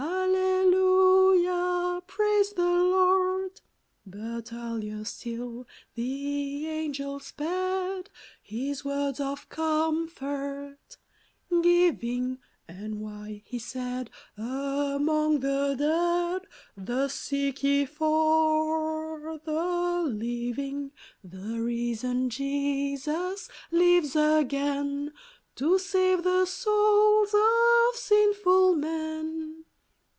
Alleluia! 0.03 2.01
Praise 2.07 2.53
the 2.53 2.63
Lord! 2.65 3.61
12 4.09 4.45
But 4.45 4.51
earlier 4.53 5.03
still 5.05 5.67
the 5.95 6.65
angel 6.67 7.19
sped, 7.19 8.09
His 8.41 8.83
words 8.83 9.19
of 9.19 9.47
comfort 9.49 10.97
giving;" 11.61 12.39
And 12.67 12.99
why," 12.99 13.43
he 13.45 13.59
said," 13.59 14.09
among 14.37 15.41
the 15.41 15.75
dead, 15.77 16.47
Thus 16.75 17.13
seek 17.13 17.61
ye 17.63 17.85
for 17.85 19.37
the 19.43 20.01
living?" 20.07 20.91
The 21.23 21.59
risen 21.59 22.29
Jesus 22.31 23.49
lives 23.69 24.15
again, 24.15 25.13
To 25.55 25.77
save 25.77 26.23
the 26.23 26.45
souls 26.47 27.35
of 27.35 27.95
sinful 27.95 28.75
men. 28.75 29.49